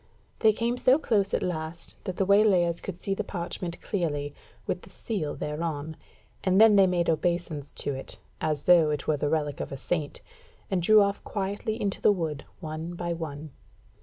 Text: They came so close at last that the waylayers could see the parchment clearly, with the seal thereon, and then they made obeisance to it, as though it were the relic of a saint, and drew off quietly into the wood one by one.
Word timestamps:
They 0.39 0.51
came 0.51 0.77
so 0.79 0.97
close 0.97 1.31
at 1.31 1.43
last 1.43 1.95
that 2.05 2.15
the 2.17 2.25
waylayers 2.25 2.81
could 2.81 2.97
see 2.97 3.13
the 3.13 3.23
parchment 3.23 3.79
clearly, 3.81 4.33
with 4.65 4.81
the 4.81 4.89
seal 4.89 5.35
thereon, 5.35 5.95
and 6.43 6.59
then 6.59 6.75
they 6.75 6.87
made 6.87 7.07
obeisance 7.07 7.71
to 7.73 7.93
it, 7.93 8.17
as 8.41 8.63
though 8.63 8.89
it 8.89 9.07
were 9.07 9.17
the 9.17 9.29
relic 9.29 9.59
of 9.59 9.71
a 9.71 9.77
saint, 9.77 10.21
and 10.71 10.81
drew 10.81 11.03
off 11.03 11.23
quietly 11.23 11.79
into 11.79 12.01
the 12.01 12.11
wood 12.11 12.45
one 12.61 12.95
by 12.95 13.13
one. 13.13 13.51